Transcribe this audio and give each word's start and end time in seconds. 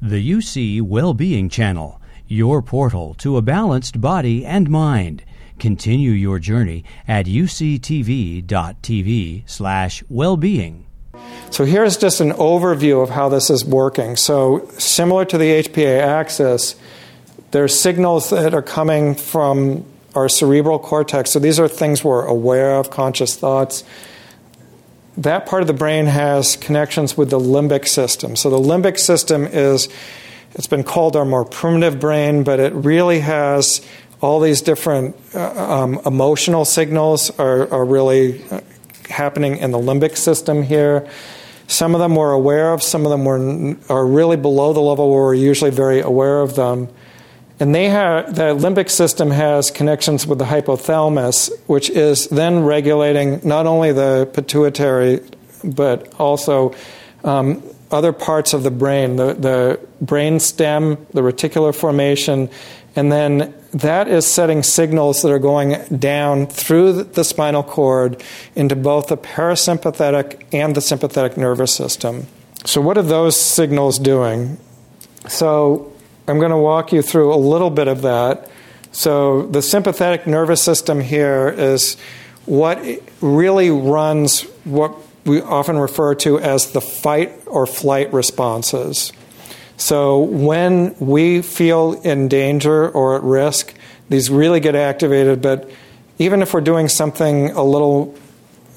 The 0.00 0.30
UC 0.30 0.80
Wellbeing 0.80 1.48
Channel, 1.48 2.00
your 2.28 2.62
portal 2.62 3.14
to 3.14 3.36
a 3.36 3.42
balanced 3.42 4.00
body 4.00 4.46
and 4.46 4.70
mind. 4.70 5.24
Continue 5.58 6.12
your 6.12 6.38
journey 6.38 6.84
at 7.08 7.26
uctv.tv 7.26 7.82
slash 9.46 10.04
wellbeing. 10.08 10.86
So 11.50 11.64
here's 11.64 11.96
just 11.96 12.20
an 12.20 12.30
overview 12.30 13.02
of 13.02 13.10
how 13.10 13.28
this 13.28 13.50
is 13.50 13.64
working. 13.64 14.14
So 14.14 14.68
similar 14.78 15.24
to 15.24 15.36
the 15.36 15.64
HPA 15.64 16.00
axis, 16.00 16.76
there's 17.50 17.76
signals 17.76 18.30
that 18.30 18.54
are 18.54 18.62
coming 18.62 19.16
from 19.16 19.84
our 20.14 20.28
cerebral 20.28 20.78
cortex. 20.78 21.32
So 21.32 21.40
these 21.40 21.58
are 21.58 21.66
things 21.66 22.04
we're 22.04 22.24
aware 22.24 22.76
of, 22.76 22.90
conscious 22.90 23.34
thoughts. 23.34 23.82
That 25.18 25.46
part 25.46 25.62
of 25.62 25.66
the 25.66 25.74
brain 25.74 26.06
has 26.06 26.54
connections 26.54 27.16
with 27.16 27.30
the 27.30 27.40
limbic 27.40 27.88
system. 27.88 28.36
So 28.36 28.50
the 28.50 28.56
limbic 28.56 28.98
system 29.00 29.46
is, 29.46 29.88
it's 30.54 30.68
been 30.68 30.84
called 30.84 31.16
our 31.16 31.24
more 31.24 31.44
primitive 31.44 31.98
brain, 31.98 32.44
but 32.44 32.60
it 32.60 32.72
really 32.72 33.18
has 33.18 33.84
all 34.20 34.38
these 34.38 34.62
different 34.62 35.16
uh, 35.34 35.82
um, 35.82 36.00
emotional 36.06 36.64
signals 36.64 37.36
are, 37.36 37.68
are 37.72 37.84
really 37.84 38.44
uh, 38.48 38.60
happening 39.08 39.56
in 39.56 39.72
the 39.72 39.78
limbic 39.78 40.16
system 40.16 40.62
here. 40.62 41.08
Some 41.66 41.96
of 41.96 42.00
them 42.00 42.14
we're 42.14 42.30
aware 42.30 42.72
of, 42.72 42.80
some 42.80 43.04
of 43.04 43.10
them 43.10 43.26
are 43.88 44.06
really 44.06 44.36
below 44.36 44.72
the 44.72 44.80
level 44.80 45.10
where 45.10 45.24
we're 45.24 45.34
usually 45.34 45.72
very 45.72 46.00
aware 46.00 46.42
of 46.42 46.54
them. 46.54 46.88
And 47.60 47.74
they 47.74 47.88
have, 47.88 48.36
the 48.36 48.54
limbic 48.54 48.88
system 48.88 49.30
has 49.30 49.70
connections 49.70 50.26
with 50.26 50.38
the 50.38 50.44
hypothalamus, 50.44 51.50
which 51.66 51.90
is 51.90 52.28
then 52.28 52.60
regulating 52.60 53.40
not 53.42 53.66
only 53.66 53.92
the 53.92 54.30
pituitary, 54.32 55.20
but 55.64 56.14
also 56.20 56.74
um, 57.24 57.62
other 57.90 58.12
parts 58.12 58.54
of 58.54 58.62
the 58.62 58.70
brain, 58.70 59.16
the, 59.16 59.34
the 59.34 59.80
brain 60.00 60.38
stem, 60.38 61.06
the 61.12 61.20
reticular 61.20 61.74
formation, 61.74 62.48
and 62.94 63.10
then 63.10 63.54
that 63.72 64.08
is 64.08 64.26
setting 64.26 64.62
signals 64.62 65.22
that 65.22 65.30
are 65.30 65.38
going 65.38 65.76
down 65.98 66.46
through 66.46 67.04
the 67.04 67.24
spinal 67.24 67.62
cord 67.62 68.22
into 68.54 68.74
both 68.74 69.08
the 69.08 69.16
parasympathetic 69.16 70.42
and 70.52 70.74
the 70.74 70.80
sympathetic 70.80 71.36
nervous 71.36 71.74
system. 71.74 72.26
So, 72.64 72.80
what 72.80 72.98
are 72.98 73.02
those 73.02 73.36
signals 73.36 73.98
doing? 73.98 74.58
So, 75.28 75.92
I'm 76.28 76.38
going 76.38 76.50
to 76.50 76.58
walk 76.58 76.92
you 76.92 77.00
through 77.00 77.32
a 77.32 77.36
little 77.36 77.70
bit 77.70 77.88
of 77.88 78.02
that. 78.02 78.50
So, 78.92 79.46
the 79.46 79.62
sympathetic 79.62 80.26
nervous 80.26 80.62
system 80.62 81.00
here 81.00 81.48
is 81.48 81.96
what 82.46 82.82
really 83.20 83.70
runs 83.70 84.42
what 84.64 84.94
we 85.24 85.40
often 85.40 85.78
refer 85.78 86.14
to 86.16 86.38
as 86.38 86.72
the 86.72 86.80
fight 86.80 87.32
or 87.46 87.66
flight 87.66 88.12
responses. 88.12 89.12
So, 89.76 90.18
when 90.18 90.94
we 90.98 91.42
feel 91.42 92.00
in 92.02 92.28
danger 92.28 92.88
or 92.88 93.16
at 93.16 93.22
risk, 93.22 93.74
these 94.08 94.30
really 94.30 94.60
get 94.60 94.74
activated. 94.74 95.40
But 95.40 95.70
even 96.18 96.42
if 96.42 96.52
we're 96.52 96.60
doing 96.60 96.88
something 96.88 97.50
a 97.52 97.62
little 97.62 98.14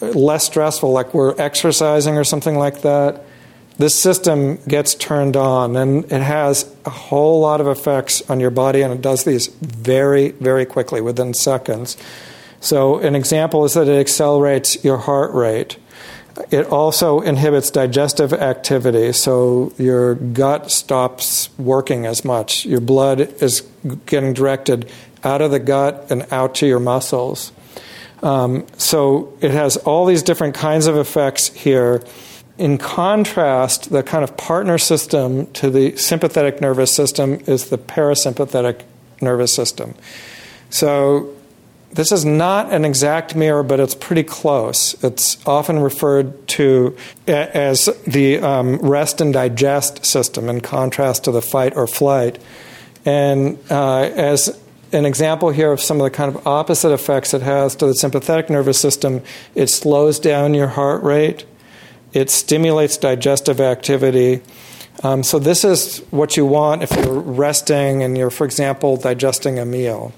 less 0.00 0.44
stressful, 0.44 0.90
like 0.90 1.14
we're 1.14 1.34
exercising 1.40 2.16
or 2.16 2.24
something 2.24 2.56
like 2.56 2.82
that, 2.82 3.24
this 3.78 3.94
system 3.94 4.56
gets 4.68 4.94
turned 4.94 5.36
on 5.36 5.76
and 5.76 6.04
it 6.10 6.22
has 6.22 6.70
a 6.84 6.90
whole 6.90 7.40
lot 7.40 7.60
of 7.60 7.66
effects 7.66 8.28
on 8.30 8.40
your 8.40 8.50
body 8.50 8.82
and 8.82 8.92
it 8.92 9.02
does 9.02 9.24
these 9.24 9.48
very, 9.48 10.30
very 10.30 10.64
quickly 10.64 11.00
within 11.00 11.34
seconds. 11.34 11.96
So, 12.60 12.98
an 12.98 13.14
example 13.14 13.64
is 13.64 13.74
that 13.74 13.86
it 13.86 13.98
accelerates 14.00 14.82
your 14.82 14.96
heart 14.96 15.32
rate. 15.34 15.76
It 16.50 16.66
also 16.66 17.20
inhibits 17.20 17.70
digestive 17.70 18.32
activity, 18.32 19.12
so 19.12 19.72
your 19.78 20.14
gut 20.14 20.70
stops 20.70 21.48
working 21.58 22.06
as 22.06 22.24
much. 22.24 22.64
Your 22.66 22.80
blood 22.80 23.20
is 23.42 23.62
getting 24.06 24.32
directed 24.32 24.90
out 25.22 25.40
of 25.42 25.50
the 25.50 25.58
gut 25.58 26.06
and 26.10 26.26
out 26.30 26.54
to 26.56 26.66
your 26.66 26.80
muscles. 26.80 27.52
Um, 28.22 28.66
so, 28.78 29.36
it 29.40 29.50
has 29.50 29.76
all 29.76 30.06
these 30.06 30.22
different 30.22 30.54
kinds 30.54 30.86
of 30.86 30.96
effects 30.96 31.48
here 31.48 32.02
in 32.58 32.78
contrast, 32.78 33.90
the 33.90 34.02
kind 34.02 34.24
of 34.24 34.36
partner 34.36 34.78
system 34.78 35.46
to 35.52 35.70
the 35.70 35.96
sympathetic 35.96 36.60
nervous 36.60 36.92
system 36.92 37.40
is 37.46 37.68
the 37.70 37.78
parasympathetic 37.78 38.82
nervous 39.20 39.54
system. 39.54 39.94
So, 40.70 41.32
this 41.92 42.12
is 42.12 42.24
not 42.24 42.72
an 42.72 42.84
exact 42.84 43.34
mirror, 43.34 43.62
but 43.62 43.80
it's 43.80 43.94
pretty 43.94 44.24
close. 44.24 45.02
It's 45.02 45.44
often 45.46 45.78
referred 45.78 46.46
to 46.48 46.96
as 47.26 47.88
the 48.06 48.38
um, 48.40 48.76
rest 48.78 49.20
and 49.20 49.32
digest 49.32 50.04
system, 50.04 50.48
in 50.48 50.60
contrast 50.60 51.24
to 51.24 51.32
the 51.32 51.40
fight 51.40 51.74
or 51.74 51.86
flight. 51.86 52.38
And 53.06 53.58
uh, 53.70 54.00
as 54.00 54.60
an 54.92 55.06
example 55.06 55.50
here 55.50 55.72
of 55.72 55.80
some 55.80 55.98
of 55.98 56.04
the 56.04 56.10
kind 56.10 56.34
of 56.34 56.46
opposite 56.46 56.92
effects 56.92 57.32
it 57.32 57.42
has 57.42 57.74
to 57.76 57.86
the 57.86 57.94
sympathetic 57.94 58.50
nervous 58.50 58.78
system, 58.78 59.22
it 59.54 59.68
slows 59.68 60.18
down 60.18 60.54
your 60.54 60.68
heart 60.68 61.02
rate 61.02 61.46
it 62.16 62.30
stimulates 62.30 62.96
digestive 62.96 63.60
activity. 63.60 64.40
Um, 65.02 65.22
so, 65.22 65.38
this 65.38 65.64
is 65.64 65.98
what 66.10 66.36
you 66.36 66.46
want 66.46 66.82
if 66.82 66.90
you're 66.92 67.20
resting 67.20 68.02
and 68.02 68.16
you're, 68.16 68.30
for 68.30 68.46
example, 68.46 68.96
digesting 68.96 69.58
a 69.58 69.66
meal. 69.66 70.14